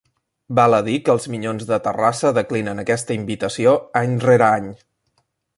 Val 0.59 0.75
a 0.77 0.79
dir 0.87 0.95
que 1.09 1.13
els 1.13 1.27
Minyons 1.33 1.67
de 1.73 1.79
Terrassa 1.89 2.33
declinen 2.39 2.85
aquesta 2.85 3.19
invitació 3.21 3.79
any 4.03 4.21
rere 4.29 4.49
any. 4.59 4.71